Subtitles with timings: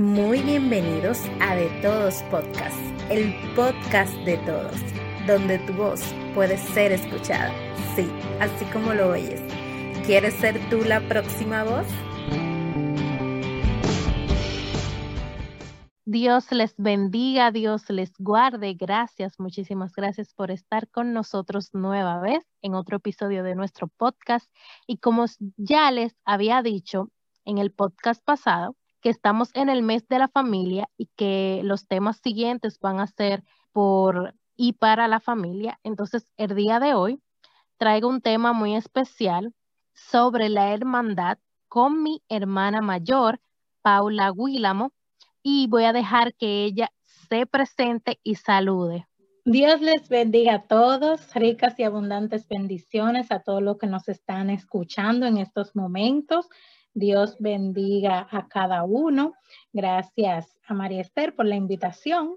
[0.00, 4.80] Muy bienvenidos a De Todos Podcast, el podcast de todos,
[5.26, 6.00] donde tu voz
[6.34, 7.52] puede ser escuchada.
[7.94, 8.10] Sí,
[8.40, 9.42] así como lo oyes.
[10.06, 11.86] ¿Quieres ser tú la próxima voz?
[16.06, 18.72] Dios les bendiga, Dios les guarde.
[18.72, 24.50] Gracias, muchísimas gracias por estar con nosotros nueva vez en otro episodio de nuestro podcast.
[24.86, 25.26] Y como
[25.58, 27.10] ya les había dicho
[27.44, 31.86] en el podcast pasado, que estamos en el mes de la familia y que los
[31.86, 35.80] temas siguientes van a ser por y para la familia.
[35.84, 37.20] Entonces, el día de hoy
[37.78, 39.54] traigo un tema muy especial
[39.94, 43.40] sobre la hermandad con mi hermana mayor,
[43.82, 44.92] Paula Guílamo
[45.42, 46.90] y voy a dejar que ella
[47.28, 49.06] se presente y salude.
[49.44, 54.50] Dios les bendiga a todos, ricas y abundantes bendiciones a todos los que nos están
[54.50, 56.48] escuchando en estos momentos.
[56.94, 59.34] Dios bendiga a cada uno.
[59.72, 62.36] Gracias a María Esther por la invitación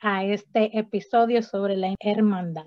[0.00, 2.66] a este episodio sobre la hermandad.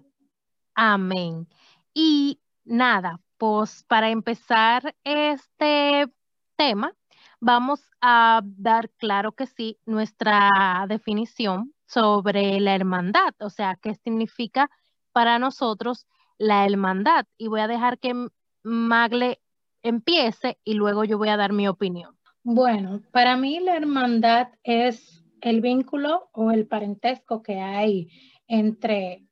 [0.75, 1.47] Amén.
[1.93, 6.07] Y nada, pues para empezar este
[6.55, 6.93] tema,
[7.39, 14.69] vamos a dar, claro que sí, nuestra definición sobre la hermandad, o sea, qué significa
[15.11, 16.05] para nosotros
[16.37, 17.25] la hermandad.
[17.37, 18.29] Y voy a dejar que
[18.63, 19.39] Magle
[19.83, 22.17] empiece y luego yo voy a dar mi opinión.
[22.43, 28.09] Bueno, para mí la hermandad es el vínculo o el parentesco que hay
[28.47, 29.25] entre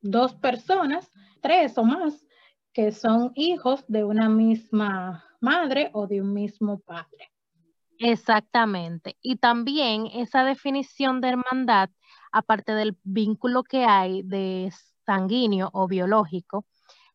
[0.00, 2.26] dos personas, tres o más,
[2.72, 7.32] que son hijos de una misma madre o de un mismo padre.
[7.98, 9.16] Exactamente.
[9.22, 11.90] Y también esa definición de hermandad,
[12.32, 14.70] aparte del vínculo que hay de
[15.06, 16.66] sanguíneo o biológico,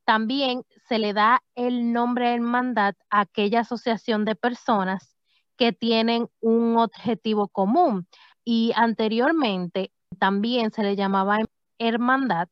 [0.06, 5.16] también se le da el nombre de hermandad a aquella asociación de personas
[5.56, 8.09] que tienen un objetivo común.
[8.44, 11.38] Y anteriormente también se le llamaba
[11.78, 12.50] hermandad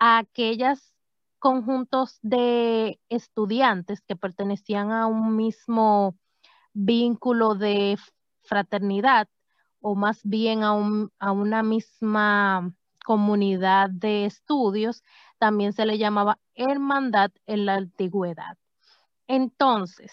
[0.00, 0.96] a aquellos
[1.38, 6.16] conjuntos de estudiantes que pertenecían a un mismo
[6.72, 7.96] vínculo de
[8.42, 9.28] fraternidad
[9.80, 10.72] o más bien a,
[11.20, 15.04] a una misma comunidad de estudios,
[15.38, 16.38] también se le llamaba
[16.68, 18.56] hermandad en la antigüedad.
[19.26, 20.12] Entonces,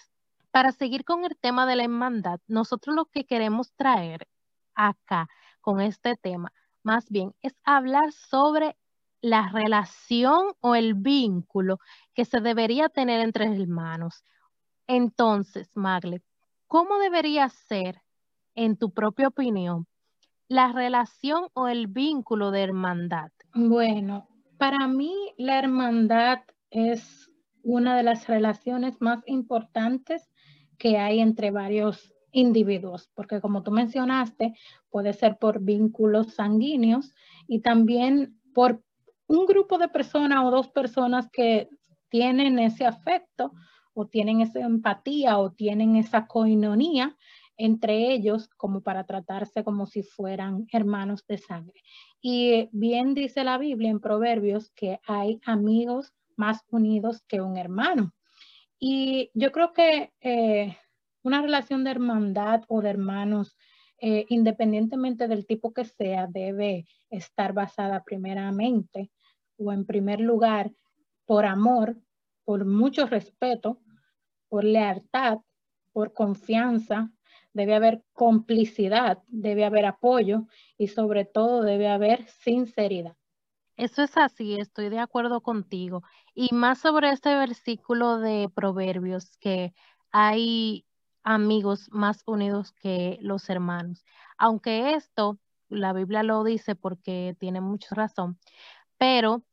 [0.52, 4.28] para seguir con el tema de la hermandad, nosotros lo que queremos traer
[4.76, 5.28] acá
[5.62, 6.52] con este tema,
[6.84, 8.78] más bien, es hablar sobre
[9.22, 11.80] la relación o el vínculo
[12.14, 14.24] que se debería tener entre hermanos.
[14.88, 16.22] Entonces, Magle,
[16.68, 18.02] ¿Cómo debería ser,
[18.54, 19.88] en tu propia opinión,
[20.50, 23.32] la relación o el vínculo de hermandad?
[23.54, 27.30] Bueno, para mí la hermandad es
[27.64, 30.30] una de las relaciones más importantes
[30.78, 34.54] que hay entre varios individuos, porque como tú mencionaste,
[34.90, 37.14] puede ser por vínculos sanguíneos
[37.48, 38.84] y también por
[39.28, 41.70] un grupo de personas o dos personas que
[42.10, 43.52] tienen ese afecto
[43.94, 47.18] o tienen esa empatía o tienen esa coinonía
[47.58, 51.82] entre ellos como para tratarse como si fueran hermanos de sangre.
[52.22, 58.14] Y bien dice la Biblia en Proverbios que hay amigos más unidos que un hermano.
[58.80, 60.78] Y yo creo que eh,
[61.24, 63.58] una relación de hermandad o de hermanos,
[64.00, 69.12] eh, independientemente del tipo que sea, debe estar basada primeramente
[69.58, 70.72] o en primer lugar
[71.26, 71.98] por amor,
[72.46, 73.82] por mucho respeto
[74.50, 75.40] por lealtad,
[75.92, 77.12] por confianza,
[77.58, 80.46] debe haber complicidad, debe haber apoyo
[80.78, 83.16] y sobre todo debe haber sinceridad.
[83.76, 86.04] Eso es así, estoy de acuerdo contigo.
[86.36, 89.74] Y más sobre este versículo de Proverbios, que
[90.12, 90.86] hay
[91.24, 94.06] amigos más unidos que los hermanos.
[94.38, 98.40] Aunque esto, la Biblia lo dice porque tiene mucha razón,
[98.98, 99.44] pero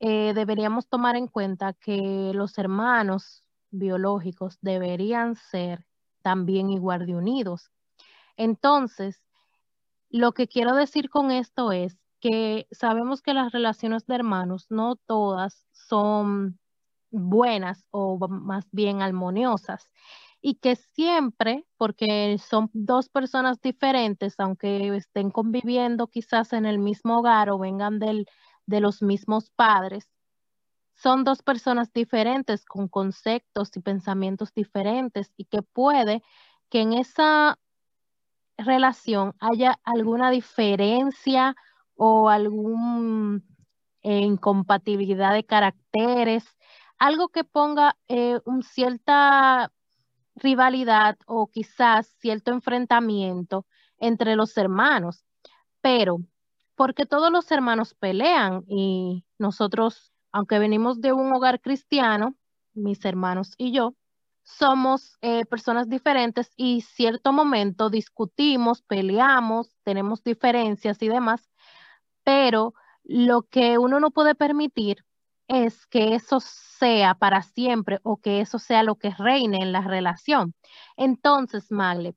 [0.00, 5.86] eh, deberíamos tomar en cuenta que los hermanos biológicos deberían ser
[6.22, 7.70] también igual de unidos.
[8.36, 9.22] Entonces,
[10.10, 14.96] lo que quiero decir con esto es que sabemos que las relaciones de hermanos no
[14.96, 16.58] todas son
[17.10, 19.88] buenas o más bien armoniosas
[20.42, 27.18] y que siempre, porque son dos personas diferentes, aunque estén conviviendo quizás en el mismo
[27.18, 28.26] hogar o vengan del,
[28.66, 30.10] de los mismos padres,
[31.02, 36.22] son dos personas diferentes con conceptos y pensamientos diferentes y que puede
[36.68, 37.58] que en esa
[38.58, 41.56] relación haya alguna diferencia
[41.96, 43.40] o alguna
[44.02, 46.44] eh, incompatibilidad de caracteres,
[46.98, 49.72] algo que ponga eh, un cierta
[50.36, 53.66] rivalidad o quizás cierto enfrentamiento
[53.98, 55.24] entre los hermanos.
[55.80, 56.18] Pero,
[56.74, 62.36] porque todos los hermanos pelean y nosotros, aunque venimos de un hogar cristiano,
[62.74, 63.94] mis hermanos y yo,
[64.42, 71.50] somos eh, personas diferentes y cierto momento discutimos, peleamos, tenemos diferencias y demás,
[72.24, 72.74] pero
[73.04, 75.04] lo que uno no puede permitir
[75.48, 79.80] es que eso sea para siempre o que eso sea lo que reine en la
[79.80, 80.54] relación.
[80.96, 82.14] Entonces, Magle,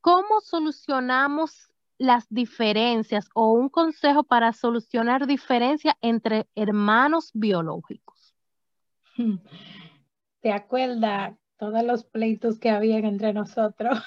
[0.00, 8.34] ¿cómo solucionamos las diferencias o un consejo para solucionar diferencias entre hermanos biológicos?
[10.40, 13.98] ¿Te acuerdas todos los pleitos que habían entre nosotros?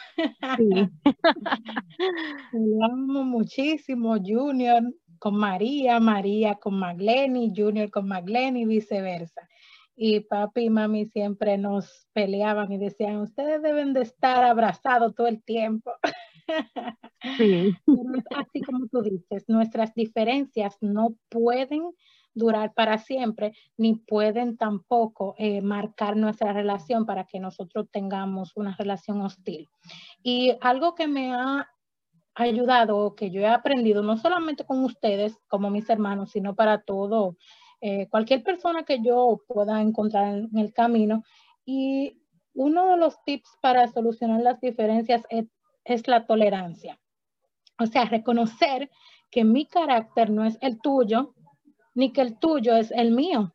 [0.58, 0.90] Sí.
[2.54, 4.84] Hablamos muchísimo, Junior
[5.20, 9.50] con María, María con Magleni, Junior con Magleni y viceversa.
[9.96, 15.28] Y papi y mami siempre nos peleaban y decían, ustedes deben de estar abrazados todo
[15.28, 15.92] el tiempo.
[17.38, 17.76] Sí.
[18.36, 21.92] Así como tú dices, nuestras diferencias no pueden
[22.34, 28.76] durar para siempre, ni pueden tampoco eh, marcar nuestra relación para que nosotros tengamos una
[28.76, 29.68] relación hostil.
[30.22, 31.68] Y algo que me ha
[32.36, 37.36] ayudado, que yo he aprendido, no solamente con ustedes como mis hermanos, sino para todo,
[37.82, 41.24] eh, cualquier persona que yo pueda encontrar en, el camino.
[41.66, 42.22] Y
[42.54, 45.46] uno de los tips para solucionar las diferencias es,
[45.88, 47.00] es la tolerancia.
[47.80, 48.90] O sea, reconocer
[49.32, 51.34] que mi carácter no es el tuyo,
[51.96, 53.54] ni que el tuyo es el mío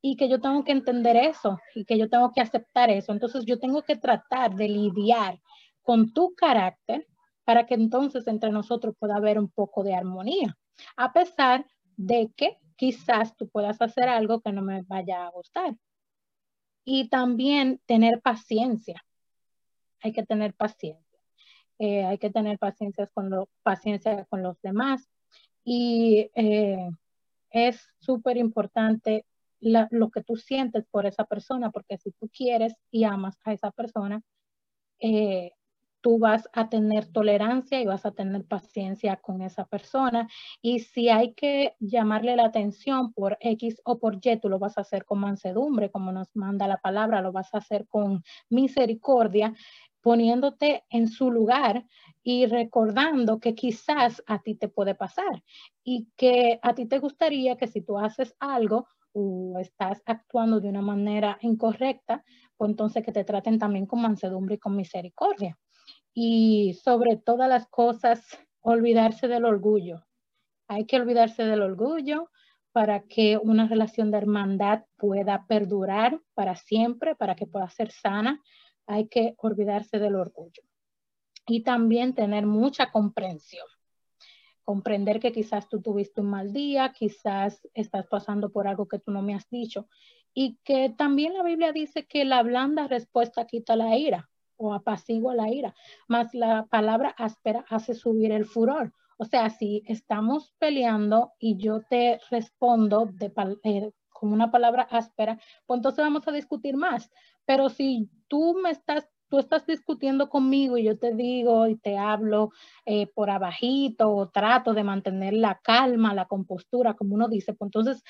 [0.00, 3.12] y que yo tengo que entender eso y que yo tengo que aceptar eso.
[3.12, 5.40] Entonces yo tengo que tratar de lidiar
[5.82, 7.06] con tu carácter
[7.44, 10.56] para que entonces entre nosotros pueda haber un poco de armonía,
[10.96, 11.66] a pesar
[11.96, 15.76] de que quizás tú puedas hacer algo que no me vaya a gustar.
[16.84, 19.02] Y también tener paciencia.
[20.02, 21.03] Hay que tener paciencia.
[21.78, 25.08] Eh, hay que tener paciencia con, paciencia con los demás.
[25.64, 26.90] Y eh,
[27.50, 29.24] es súper importante
[29.60, 33.70] lo que tú sientes por esa persona, porque si tú quieres y amas a esa
[33.70, 34.22] persona,
[34.98, 35.52] eh,
[36.04, 40.28] tú vas a tener tolerancia y vas a tener paciencia con esa persona.
[40.60, 44.76] Y si hay que llamarle la atención por X o por Y, tú lo vas
[44.76, 49.54] a hacer con mansedumbre, como nos manda la palabra, lo vas a hacer con misericordia,
[50.04, 51.86] poniéndote en su lugar
[52.22, 55.42] y recordando que quizás a ti te puede pasar
[55.82, 60.68] y que a ti te gustaría que si tú haces algo o estás actuando de
[60.68, 62.22] una manera incorrecta,
[62.58, 65.58] pues entonces que te traten también con mansedumbre y con misericordia
[66.12, 68.20] y sobre todas las cosas,
[68.60, 70.04] olvidarse del orgullo.
[70.68, 72.30] Hay que olvidarse del orgullo
[72.72, 78.42] para que una relación de hermandad pueda perdurar para siempre, para que pueda ser sana.
[78.86, 80.62] Hay que olvidarse del orgullo.
[81.46, 83.66] Y también tener mucha comprensión.
[84.62, 89.10] Comprender que quizás tú tuviste un mal día, quizás estás pasando por algo que tú
[89.10, 89.88] no me has dicho.
[90.32, 95.34] Y que también la Biblia dice que la blanda respuesta quita la ira o apacigua
[95.34, 95.74] la ira,
[96.08, 98.92] más la palabra áspera hace subir el furor.
[99.16, 103.32] O sea, si estamos peleando y yo te respondo de,
[103.62, 107.10] eh, con una palabra áspera, pues entonces vamos a discutir más.
[107.46, 111.98] Pero si tú me estás, tú estás discutiendo conmigo y yo te digo y te
[111.98, 112.50] hablo
[112.86, 117.68] eh, por abajito o trato de mantener la calma, la compostura, como uno dice, pues
[117.68, 118.02] entonces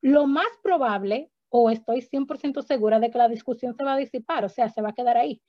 [0.00, 4.44] lo más probable o estoy 100% segura de que la discusión se va a disipar,
[4.44, 5.40] o sea, se va a quedar ahí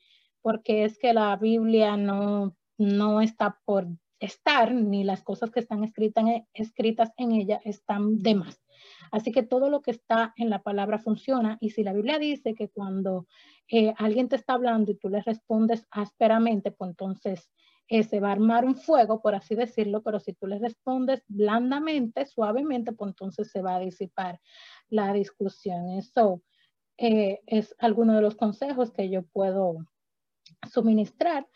[0.48, 3.88] porque es que la Biblia no, no está por
[4.20, 8.62] estar, ni las cosas que están escritas en, escritas en ella están de más.
[9.12, 11.58] Así que todo lo que está en la palabra funciona.
[11.62, 13.28] Y si la Biblia dice que cuando
[13.70, 17.50] eh, alguien te está hablando y tú le respondes ásperamente, pues entonces
[17.90, 21.24] eh, se va a armar un fuego, por así decirlo, pero si tú le respondes
[21.28, 24.40] blandamente, suavemente, pues entonces se va a disipar
[24.90, 25.92] la discusión.
[25.92, 26.42] Eso
[26.98, 29.78] eh, es alguno de los consejos que yo puedo
[30.70, 31.48] suministrar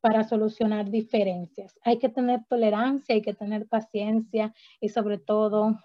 [0.00, 1.78] para solucionar diferencias.
[1.82, 5.78] Hay que tener tolerancia, hay que tener paciencia y sobre todo,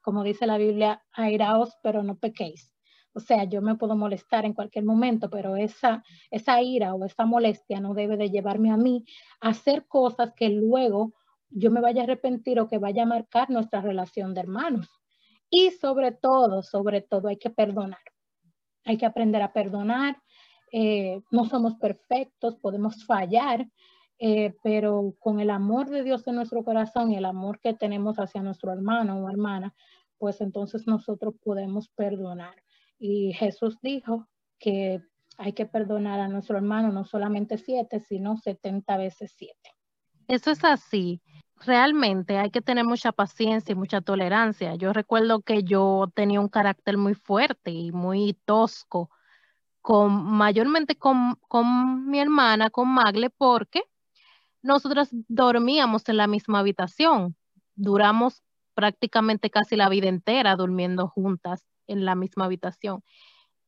[0.00, 2.74] como dice la Biblia, airaos, pero no pequéis.
[3.12, 7.26] O sea, yo me puedo molestar en cualquier momento, pero esa, esa ira o esa
[7.26, 9.04] molestia no debe de llevarme a mí
[9.40, 11.12] a hacer cosas que luego
[11.48, 14.88] yo me vaya a arrepentir o que vaya a marcar nuestra relación de hermanos.
[15.50, 18.00] Y sobre todo, sobre todo, hay que perdonar.
[18.84, 20.16] Hay que aprender a perdonar,
[20.72, 23.66] eh, no somos perfectos, podemos fallar,
[24.22, 28.18] eh, pero con el amor de Dios en nuestro corazón y el amor que tenemos
[28.18, 29.74] hacia nuestro hermano o hermana,
[30.18, 32.54] pues entonces nosotros podemos perdonar.
[32.98, 35.00] Y Jesús dijo que
[35.38, 39.70] hay que perdonar a nuestro hermano no solamente siete, sino setenta veces siete.
[40.28, 41.22] Eso es así.
[41.56, 44.74] Realmente hay que tener mucha paciencia y mucha tolerancia.
[44.74, 49.08] Yo recuerdo que yo tenía un carácter muy fuerte y muy tosco,
[49.82, 53.82] mayormente con, con mi hermana, con Magle, porque
[54.62, 57.36] nosotras dormíamos en la misma habitación.
[57.74, 58.42] Duramos
[58.74, 63.02] prácticamente casi la vida entera durmiendo juntas en la misma habitación.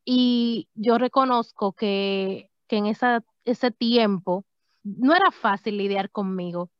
[0.05, 4.45] Y yo reconozco que, que en ese tiempo
[4.83, 6.71] no era fácil lidiar conmigo.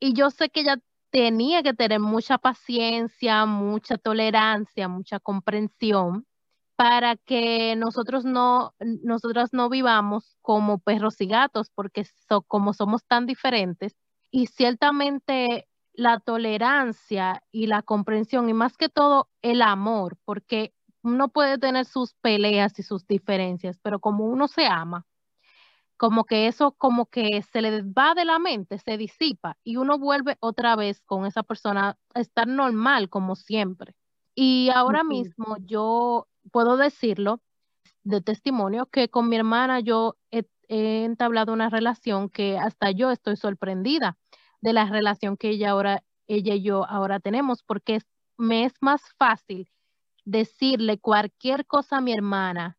[0.00, 0.78] Y yo sé que ella
[1.10, 6.26] tenía que tener mucha paciencia, mucha tolerancia, mucha comprensión
[6.76, 12.06] para que nosotros no, nosotras no vivamos como perros y gatos, porque
[12.48, 13.94] como somos tan diferentes,
[14.30, 21.28] y ciertamente la tolerancia y la comprensión, y más que todo el amor, porque uno
[21.28, 25.06] puede tener sus peleas y sus diferencias, pero como uno se ama,
[25.96, 29.98] como que eso como que se le va de la mente, se disipa y uno
[29.98, 33.94] vuelve otra vez con esa persona a estar normal como siempre.
[34.34, 37.40] Y ahora mismo yo puedo decirlo
[38.04, 43.36] de testimonio que con mi hermana yo he, entablado una relación que hasta yo estoy
[43.36, 44.16] sorprendida
[44.62, 47.98] de la relación que ella ahora ella y yo ahora tenemos porque
[48.38, 49.68] me es más fácil
[50.24, 52.78] decirle cualquier cosa a mi hermana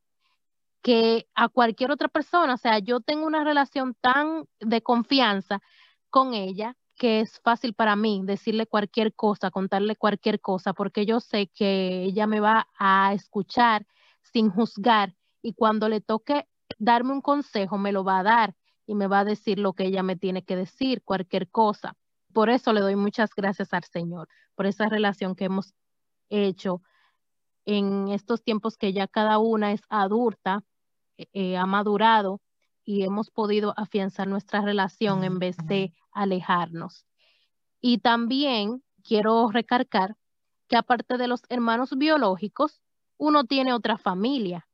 [0.82, 2.56] que a cualquier otra persona.
[2.56, 5.62] O sea, yo tengo una relación tan de confianza
[6.10, 11.20] con ella que es fácil para mí decirle cualquier cosa, contarle cualquier cosa, porque yo
[11.20, 13.86] sé que ella me va a escuchar
[14.22, 16.48] sin juzgar y cuando le toque
[16.80, 19.86] darme un consejo, me lo va a dar y me va a decir lo que
[19.86, 21.96] ella me tiene que decir, cualquier cosa.
[22.34, 25.74] Por eso le doy muchas gracias al Señor, por esa relación que hemos
[26.30, 26.82] hecho
[27.66, 30.64] en estos tiempos que ya cada una es adulta,
[31.18, 32.42] eh, eh, ha madurado
[32.86, 37.06] y hemos podido afianzar nuestra relación en vez de alejarnos.
[37.82, 40.16] Y también quiero recargar
[40.68, 42.82] que aparte de los hermanos biológicos,
[43.18, 44.68] uno tiene otra familia,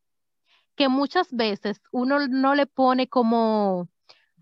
[0.75, 3.89] que muchas veces uno no le pone como,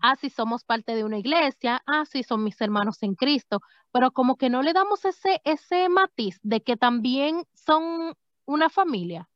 [0.00, 3.60] ah, si somos parte de una iglesia, ah, si son mis hermanos en Cristo,
[3.90, 9.28] pero como que no le damos ese, ese matiz de que también son una familia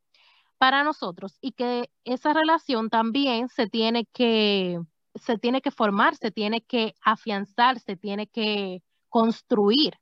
[0.62, 4.78] para nosotros y que esa relación también se tiene que
[5.16, 9.94] se tiene que formar, se tiene que afianzar, se tiene que construir.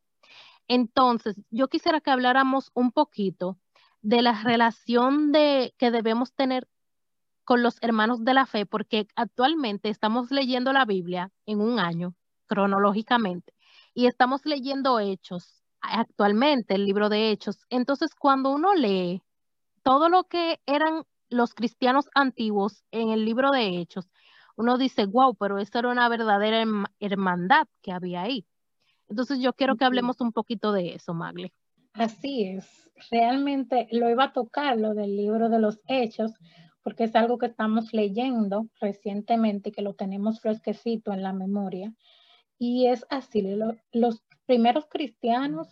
[0.69, 3.57] Entonces, yo quisiera que habláramos un poquito
[4.03, 6.69] de la relación de, que debemos tener
[7.45, 12.15] con los hermanos de la fe, porque actualmente estamos leyendo la Biblia en un año,
[12.45, 13.55] cronológicamente,
[13.95, 17.65] y estamos leyendo Hechos, actualmente el libro de Hechos.
[17.71, 19.23] Entonces, cuando uno lee
[19.83, 24.11] todo lo que eran los cristianos antiguos en el libro de Hechos,
[24.57, 26.65] uno dice, wow, pero esa era una verdadera
[26.99, 28.47] hermandad que había ahí.
[29.09, 31.53] Entonces yo quiero que hablemos un poquito de eso, Magle.
[31.95, 36.33] Así es, realmente lo iba a tocar, lo del libro de los Hechos,
[36.83, 41.93] porque es algo que estamos leyendo recientemente y que lo tenemos fresquecito en la memoria.
[42.59, 43.43] Y es así,
[43.93, 45.69] los primeros cristianos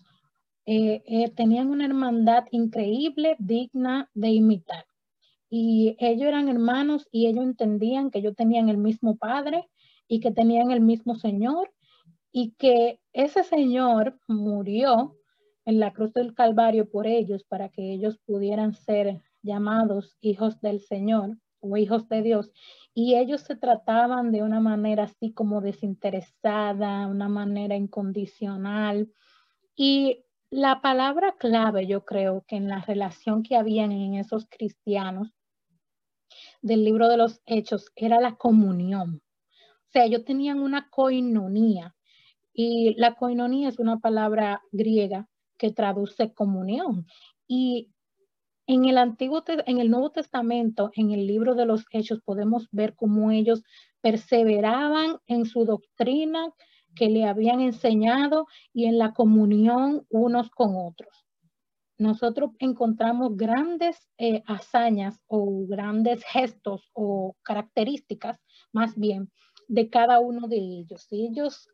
[0.71, 4.85] eh, eh, tenían una hermandad increíble, digna de imitar.
[5.49, 9.67] Y ellos eran hermanos y ellos entendían que ellos tenían el mismo Padre
[10.09, 11.73] y que tenían el mismo Señor
[12.33, 15.17] y que ese Señor murió
[15.65, 20.81] en la cruz del Calvario por ellos para que ellos pudieran ser llamados hijos del
[20.81, 22.53] Señor o hijos de Dios.
[22.93, 29.11] Y ellos se trataban de una manera así como desinteresada, una manera incondicional.
[29.75, 35.33] Y la palabra clave, yo creo que en la relación que habían en esos cristianos
[36.63, 39.23] del libro de los hechos era la comunión.
[39.53, 41.95] O sea, ellos tenían una coinonía
[42.53, 45.29] y la coinonía es una palabra griega
[45.59, 47.07] que traduce comunión.
[47.47, 47.91] Y
[48.67, 52.95] en el Antiguo, en el Nuevo Testamento, en el libro de los Hechos, podemos ver
[52.95, 53.63] cómo ellos
[54.01, 56.53] perseveraban en su doctrina,
[56.99, 61.25] que le habían enseñado y en la comunión unos con otros.
[61.97, 68.41] Nosotros encontramos grandes eh, hazañas o grandes gestos o características,
[68.73, 69.31] más bien,
[69.69, 71.07] de cada uno de ellos.
[71.11, 71.69] Ellos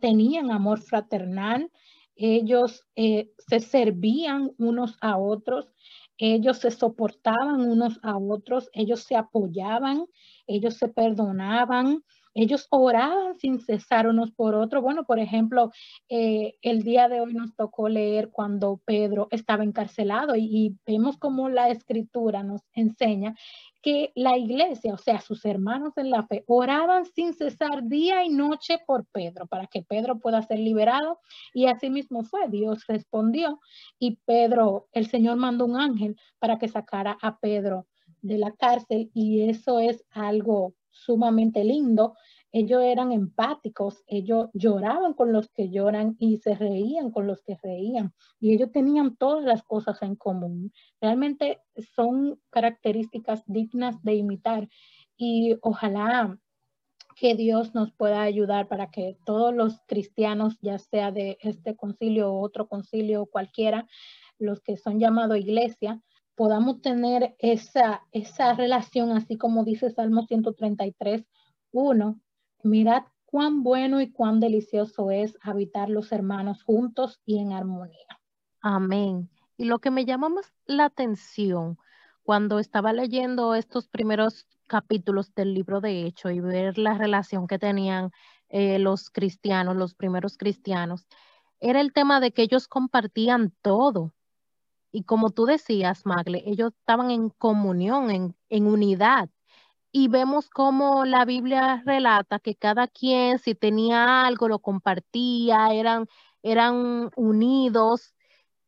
[0.00, 1.70] tenían amor fraternal,
[2.16, 5.72] ellos eh, se servían unos a otros,
[6.16, 10.06] ellos se soportaban unos a otros, ellos se apoyaban,
[10.46, 12.02] ellos se perdonaban,
[12.38, 14.80] ellos oraban sin cesar unos por otros.
[14.80, 15.72] Bueno, por ejemplo,
[16.08, 21.48] eh, el día de hoy nos tocó leer cuando Pedro estaba encarcelado y, vemos cómo
[21.48, 23.34] la escritura nos enseña
[23.82, 28.28] que la iglesia, o sea, sus hermanos en la fe, oraban sin cesar día y
[28.28, 31.18] noche por Pedro, para que Pedro pueda ser liberado.
[31.54, 33.58] Y así mismo fue, Dios respondió
[33.98, 37.86] y Pedro, el Señor mandó un ángel para que sacara a Pedro
[38.22, 40.74] de la cárcel y eso es algo
[41.04, 42.14] sumamente lindo
[42.52, 47.58] ellos eran empáticos, ellos lloraban con los que lloran y se reían con los que
[47.62, 50.72] reían y ellos tenían todas las cosas en común.
[51.00, 51.60] Realmente
[51.94, 54.68] son características dignas de imitar
[55.16, 56.38] y ojalá
[57.16, 62.32] que Dios nos pueda ayudar para que todos los cristianos, ya sea de este concilio
[62.32, 63.86] o otro concilio cualquiera,
[64.38, 66.00] los que son llamados iglesia,
[66.38, 71.26] podamos tener esa, esa relación, así como dice Salmo 133,
[71.72, 72.20] 1,
[72.62, 78.06] Mirad cuán bueno y cuán delicioso es habitar los hermanos juntos y en armonía.
[78.60, 79.28] Amén.
[79.56, 81.76] Y lo que me llama más la atención
[82.22, 87.58] cuando estaba leyendo estos primeros capítulos del libro de Hecho y ver la relación que
[87.58, 88.12] tenían
[88.48, 91.08] eh, los cristianos, los primeros cristianos,
[91.58, 94.14] era el tema de que ellos compartían todo.
[94.92, 99.30] Y como tú decías, Magle, ellos estaban en comunión, en, en unidad
[99.92, 106.06] y vemos cómo la Biblia relata que cada quien si tenía algo lo compartía, eran,
[106.42, 108.14] eran unidos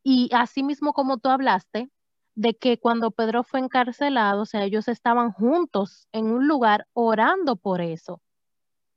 [0.02, 1.90] y así mismo como tú hablaste
[2.34, 7.56] de que cuando Pedro fue encarcelado, o sea, ellos estaban juntos en un lugar orando
[7.56, 8.22] por eso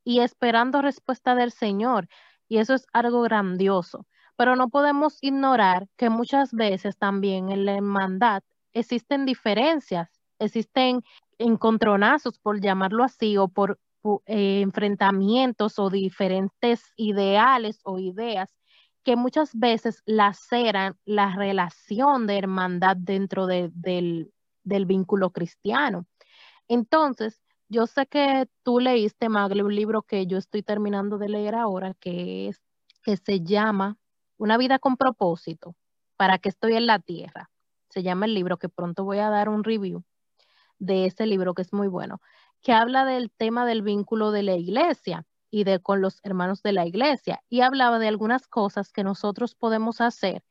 [0.04, 2.08] y esperando respuesta del Señor.
[2.48, 4.06] Y eso es algo grandioso.
[4.36, 10.10] Pero no podemos ignorar que muchas veces también en la hermandad existen diferencias,
[10.40, 11.04] existen
[11.38, 13.80] encontronazos, por llamarlo así, o por
[14.26, 18.54] eh, enfrentamientos o diferentes ideales o ideas
[19.04, 26.06] que muchas veces laceran la relación de hermandad dentro del, del, vínculo cristiano.
[26.68, 31.56] Entonces, yo sé que tú leíste, Magle, un libro que yo estoy terminando de leer
[31.56, 32.62] ahora, que es
[33.04, 33.98] que se llama
[34.38, 35.76] Una vida con propósito,
[36.18, 37.50] para que estoy en la tierra.
[37.90, 40.04] Se llama el libro que pronto voy a dar un review
[40.80, 42.22] de ese libro que es muy bueno,
[42.62, 46.74] que habla del tema del vínculo de la iglesia y de con los hermanos de
[46.74, 50.44] la iglesia y hablaba de algunas cosas que nosotros podemos hacer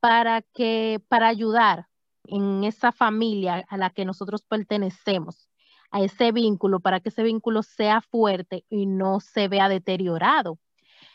[0.00, 1.88] para que para ayudar
[2.24, 5.48] en esa familia a la que nosotros pertenecemos,
[5.90, 10.58] a ese vínculo, para que ese vínculo sea fuerte y no se vea deteriorado.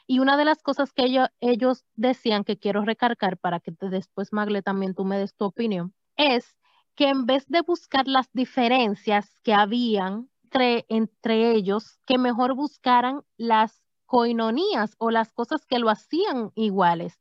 [0.08, 4.62] Y una de las cosas que ellos, decían que quiero recargar para que después, Magle,
[4.62, 6.56] también tú me des tu opinión, es
[6.96, 13.22] que en vez de buscar las diferencias que habían entre, entre ellos, que mejor buscaran
[13.36, 17.20] las coinonías o las cosas que lo hacían iguales.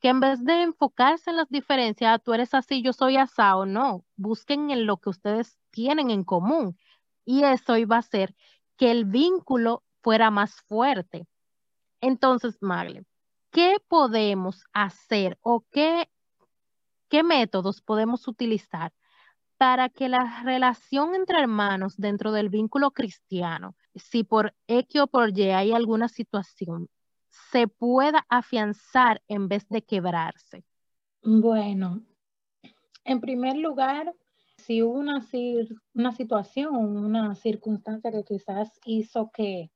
[0.00, 3.66] Que en vez de enfocarse en las diferencias, ah, tú eres así, yo soy asado,
[3.66, 6.76] no, busquen en lo que ustedes tienen en común.
[7.24, 8.34] Y eso iba a hacer
[8.76, 11.26] que el vínculo fuera más fuerte.
[12.02, 13.04] Entonces, Magle,
[13.52, 16.10] ¿qué podemos hacer o qué,
[17.08, 18.92] qué métodos podemos utilizar
[19.56, 25.38] para que la relación entre hermanos dentro del vínculo cristiano, si por X o por
[25.38, 26.88] Y hay alguna situación,
[27.52, 30.64] se pueda afianzar en vez de quebrarse?
[31.22, 32.02] Bueno,
[33.04, 34.12] en primer lugar,
[34.56, 35.24] si hubo una,
[35.94, 39.70] una situación, una circunstancia que quizás hizo que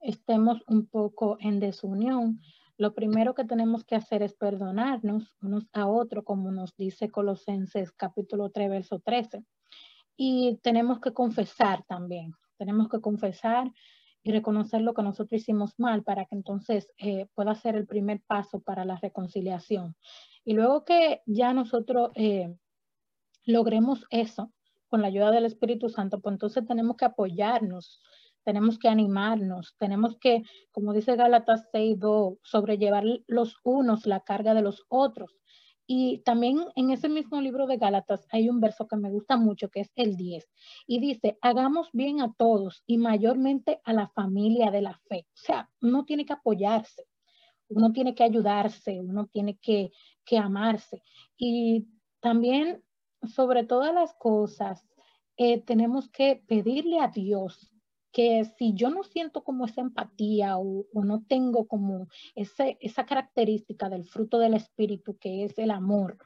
[0.00, 2.40] estemos un poco en desunión,
[2.80, 7.92] lo primero que tenemos que hacer es perdonarnos unos a otros, como nos dice Colosenses
[7.92, 9.44] capítulo 3, verso 13.
[10.16, 13.70] Y tenemos que confesar también, tenemos que confesar
[14.22, 18.22] y reconocer lo que nosotros hicimos mal para que entonces eh, pueda ser el primer
[18.26, 19.94] paso para la reconciliación.
[20.44, 22.54] Y luego que ya nosotros eh,
[23.44, 24.52] logremos eso
[24.88, 28.00] con la ayuda del Espíritu Santo, pues entonces tenemos que apoyarnos
[28.44, 34.62] tenemos que animarnos, tenemos que, como dice Gálatas 6.2, sobrellevar los unos la carga de
[34.62, 35.36] los otros.
[35.86, 39.70] Y también en ese mismo libro de Gálatas hay un verso que me gusta mucho,
[39.70, 40.48] que es el 10,
[40.86, 45.26] y dice, hagamos bien a todos y mayormente a la familia de la fe.
[45.34, 47.06] O sea, uno tiene que apoyarse,
[47.68, 49.90] uno tiene que ayudarse, uno tiene que,
[50.24, 51.02] que amarse.
[51.36, 51.88] Y
[52.20, 52.84] también,
[53.22, 54.86] sobre todas las cosas,
[55.36, 57.72] eh, tenemos que pedirle a Dios
[58.12, 63.88] que si yo no siento como esa empatía o, no tengo como ese, esa característica
[63.88, 66.18] del fruto del espíritu que es el amor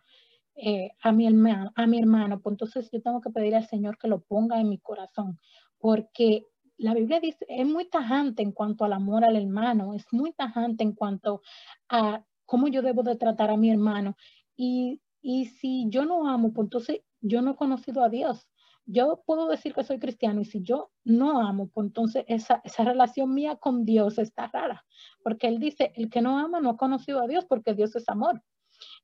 [0.57, 3.99] eh, a, mi hermano, a mi hermano, pues entonces yo tengo que pedir al Señor
[3.99, 5.39] que lo ponga en mi corazón,
[5.79, 10.33] porque la Biblia dice, es muy tajante en cuanto al amor al hermano, es muy
[10.33, 11.43] tajante en cuanto
[11.89, 14.17] a cómo yo debo de tratar a mi hermano.
[14.57, 18.47] Y, y si yo no amo, pues entonces yo no he conocido a Dios,
[18.87, 22.85] yo puedo decir que soy cristiano y si yo no amo, pues entonces esa, esa
[22.85, 24.85] relación mía con Dios está rara,
[25.23, 28.09] porque Él dice, el que no ama no ha conocido a Dios porque Dios es
[28.09, 28.43] amor.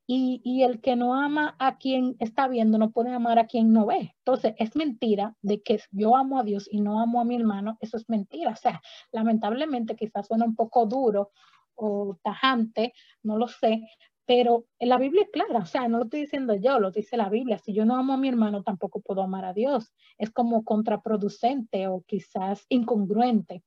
[0.07, 3.73] Y, y, el que no ama a quien está viendo no puede amar a quien
[3.73, 4.17] no ve.
[4.19, 7.79] Entonces, es mentira de que yo amo a Dios y no amo a mi hermano,
[7.81, 8.51] eso es mentira.
[8.51, 11.31] O sea, lamentablemente quizás suena un poco duro
[11.77, 13.83] o tajante, no lo sé,
[14.31, 17.29] pero la Biblia es clara, o sea, no lo estoy diciendo yo, lo dice la
[17.29, 17.59] Biblia.
[17.59, 19.93] Si yo no amo a mi hermano, tampoco puedo amar a Dios.
[20.19, 23.65] Es como contraproducente o quizás incongruente.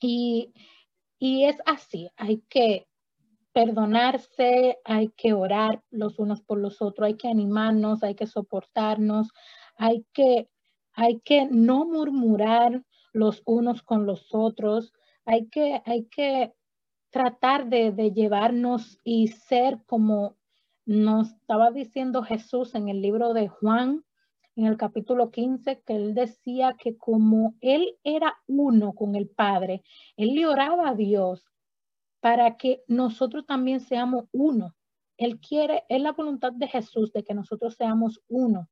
[0.00, 0.52] Y,
[1.20, 2.88] y es así, hay que
[3.52, 9.28] perdonarse, hay que orar los unos por los otros, hay que animarnos, hay que soportarnos,
[9.76, 10.48] hay que,
[10.94, 14.92] hay que no murmurar los unos con los otros,
[15.24, 16.55] hay que, hay que
[17.16, 20.36] tratar de, llevarnos y ser como
[20.84, 24.04] nos estaba diciendo Jesús en el libro de Juan,
[24.54, 29.82] en el capítulo 15, que él decía que como él era uno con el Padre,
[30.18, 31.42] él le oraba a Dios
[32.20, 34.76] para que nosotros también seamos uno.
[35.16, 38.68] Él quiere, es la voluntad de Jesús de que nosotros seamos uno,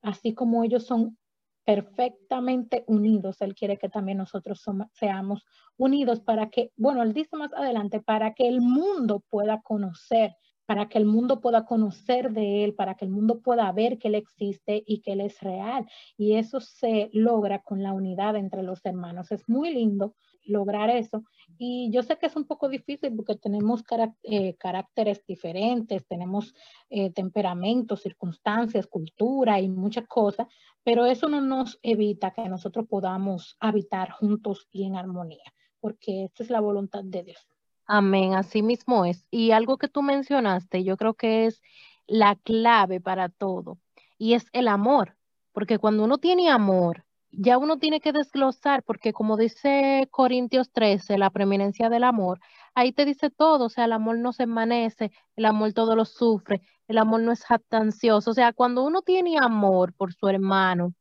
[0.00, 1.18] así como ellos son
[1.64, 3.40] perfectamente unidos.
[3.40, 5.44] Él quiere que también nosotros seamos
[5.76, 10.36] unidos para que, bueno, él dice más adelante, para que el mundo pueda conocer,
[10.72, 14.08] para que el mundo pueda conocer de él, para que el mundo pueda ver que
[14.08, 15.86] él existe y que él es real.
[16.16, 19.30] Y eso se logra con la unidad entre los hermanos.
[19.32, 20.14] Es muy lindo
[20.46, 21.24] lograr eso.
[21.58, 23.84] Y yo sé que es un poco difícil porque tenemos
[24.22, 26.54] eh, caracteres diferentes, tenemos
[26.88, 30.46] eh, temperamentos, circunstancias, cultura y muchas cosas,
[30.82, 36.42] pero eso no nos evita que nosotros podamos habitar juntos y en armonía, porque esta
[36.42, 37.51] es la voluntad de Dios.
[37.94, 39.26] Amén, así mismo es.
[39.30, 41.60] Y algo que tú mencionaste, yo creo que es
[42.06, 43.78] la clave para todo,
[44.16, 45.18] y es el amor,
[45.52, 51.18] porque cuando uno tiene amor, ya uno tiene que desglosar, porque como dice Corintios 13,
[51.18, 52.40] la preeminencia del amor,
[52.74, 56.06] ahí te dice todo, o sea, el amor no se enmanece, el amor todo lo
[56.06, 60.94] sufre, el amor no es jactancioso, o sea, cuando uno tiene amor por su hermano,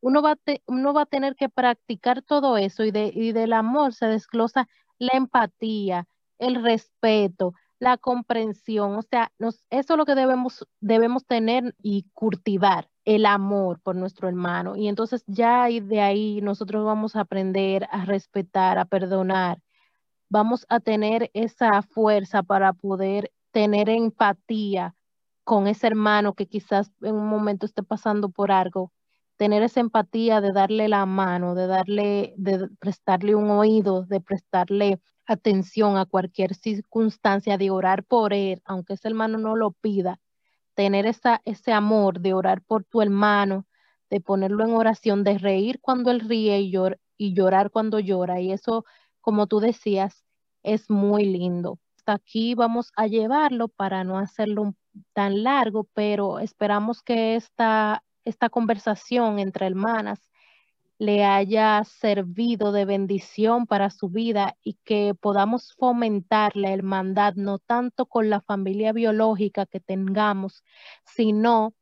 [0.00, 3.94] uno va, uno va a tener que practicar todo eso y, de, y del amor
[3.94, 6.06] se desglosa la empatía,
[6.38, 12.88] el respeto, la comprensión, o sea, eso es lo que debemos, debemos tener y cultivar
[13.04, 14.76] el amor por nuestro hermano.
[14.76, 19.60] Y entonces ya de ahí nosotros vamos a aprender a respetar, a perdonar.
[20.28, 24.94] Vamos a tener esa fuerza para poder tener empatía
[25.44, 28.92] con ese hermano que quizás en un momento esté pasando por algo.
[29.36, 35.00] Tener esa empatía de darle la mano, de darle, de prestarle un oído, de prestarle
[35.26, 40.20] atención a cualquier circunstancia, de orar por él, aunque ese hermano no lo pida,
[40.74, 43.66] tener esa, ese amor de orar por tu hermano,
[44.10, 48.40] de ponerlo en oración, de reír cuando él ríe y, llorar cuando llora.
[48.40, 48.84] Y eso,
[49.20, 50.24] como tú decías,
[50.62, 51.78] es muy lindo.
[51.96, 54.74] Hasta aquí vamos a llevarlo para no hacerlo
[55.12, 60.20] tan largo, pero esperamos que esta, esta conversación entre hermanas
[60.98, 67.58] le haya servido de bendición para su vida y que podamos fomentar la hermandad no
[67.58, 70.64] tanto con la familia biológica que tengamos,
[71.04, 71.74] sino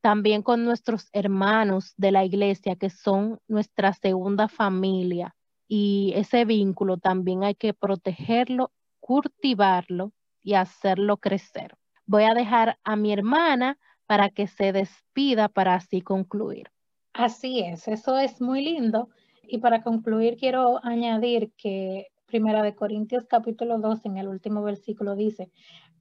[0.00, 5.34] también con nuestros hermanos de la iglesia que son nuestra segunda familia.
[5.68, 11.76] Y ese vínculo también hay que protegerlo, cultivarlo y hacerlo crecer.
[12.04, 16.70] Voy a dejar a mi hermana para que se despida para así concluir.
[17.18, 19.08] Así es, eso es muy lindo.
[19.42, 25.16] Y para concluir, quiero añadir que Primera de Corintios capítulo 2 en el último versículo
[25.16, 25.50] dice,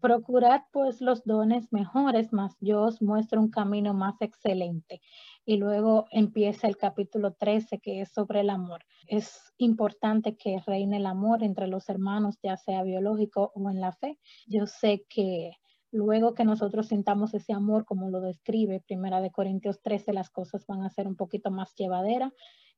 [0.01, 4.99] procurad pues los dones mejores, mas yo os muestro un camino más excelente.
[5.45, 8.83] Y luego empieza el capítulo 13 que es sobre el amor.
[9.07, 13.93] Es importante que reine el amor entre los hermanos, ya sea biológico o en la
[13.93, 14.19] fe.
[14.47, 15.53] Yo sé que
[15.95, 20.67] Luego que nosotros sintamos ese amor, como lo describe Primera de Corintios 13, las cosas
[20.67, 22.33] van a ser un poquito más llevaderas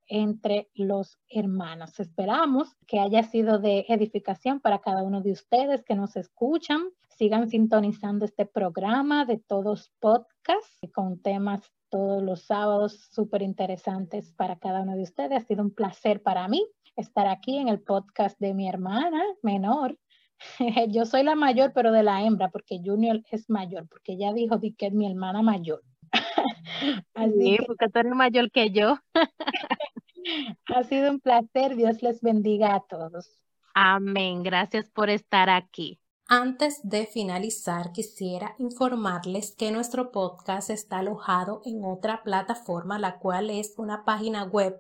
[0.06, 2.00] entre los hermanos.
[2.00, 6.90] Esperamos que haya sido de edificación para cada uno de ustedes que nos escuchan.
[7.10, 14.60] Sigan sintonizando este programa de todos podcasts con temas todos los sábados súper interesantes para
[14.60, 15.42] cada uno de ustedes.
[15.42, 16.64] Ha sido un placer para mí
[16.96, 19.98] estar aquí en el podcast de mi hermana menor,
[20.90, 24.60] yo soy la mayor, pero de la hembra, porque Junior es mayor, porque ella dijo
[24.60, 25.84] que es mi hermana mayor.
[27.14, 28.98] Así porque tú eres mayor que yo.
[30.76, 31.76] ha sido un placer.
[31.76, 33.30] Dios les bendiga a todos.
[33.74, 34.44] Amén.
[34.44, 36.00] Gracias por estar aquí.
[36.30, 43.50] Antes de finalizar, quisiera informarles que nuestro podcast está alojado en otra plataforma, la cual
[43.50, 44.78] es una página web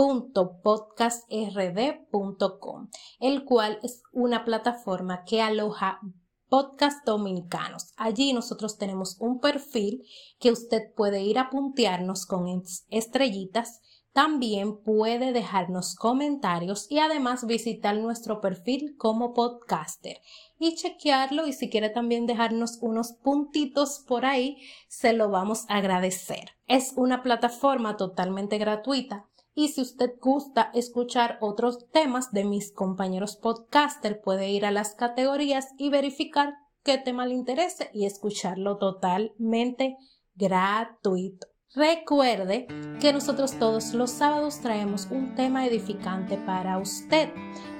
[0.00, 2.88] www.podcastrd.com,
[3.20, 6.00] el cual es una plataforma que aloja
[6.48, 7.92] podcast dominicanos.
[7.96, 10.06] Allí nosotros tenemos un perfil
[10.38, 12.46] que usted puede ir a puntearnos con
[12.88, 13.82] estrellitas
[14.12, 20.16] también puede dejarnos comentarios y además visitar nuestro perfil como podcaster
[20.58, 24.56] y chequearlo y si quiere también dejarnos unos puntitos por ahí,
[24.88, 26.56] se lo vamos a agradecer.
[26.66, 29.29] Es una plataforma totalmente gratuita
[29.60, 34.94] y si usted gusta escuchar otros temas de mis compañeros podcaster, puede ir a las
[34.94, 39.98] categorías y verificar qué tema le interese y escucharlo totalmente
[40.34, 41.46] gratuito.
[41.74, 42.68] Recuerde
[43.02, 47.28] que nosotros todos los sábados traemos un tema edificante para usted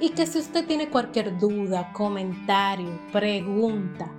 [0.00, 4.14] y que si usted tiene cualquier duda, comentario, pregunta,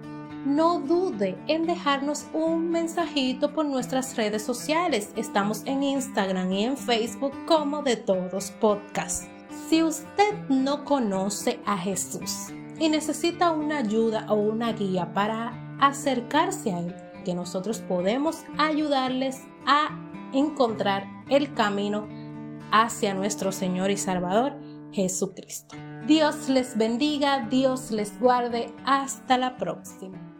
[0.45, 5.11] no dude en dejarnos un mensajito por nuestras redes sociales.
[5.15, 9.25] Estamos en Instagram y en Facebook como de todos podcast.
[9.69, 12.47] Si usted no conoce a Jesús
[12.79, 19.41] y necesita una ayuda o una guía para acercarse a Él, que nosotros podemos ayudarles
[19.67, 19.89] a
[20.33, 22.07] encontrar el camino
[22.71, 24.53] hacia nuestro Señor y Salvador
[24.91, 25.75] Jesucristo.
[26.07, 28.73] Dios les bendiga, Dios les guarde.
[28.85, 30.30] Hasta la próxima.